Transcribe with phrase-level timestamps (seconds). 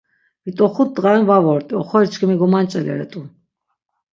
[0.43, 3.21] Vit̆oxut dğaren va vort̆i, oxori çkimi gomanç̆eleret̆u.